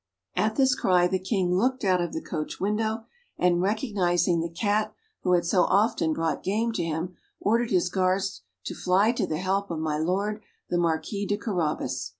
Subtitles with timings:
[0.35, 3.05] At this cry, the King looked out of the coach window,
[3.37, 8.41] and recognising the cat who had so often brought game to him, ordered his guards
[8.63, 10.41] to fly to the help of my Lord
[10.71, 12.09] the Marquis de Carabas.